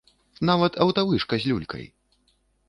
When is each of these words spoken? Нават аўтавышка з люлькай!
Нават 0.49 0.79
аўтавышка 0.85 1.39
з 1.45 1.53
люлькай! 1.53 1.85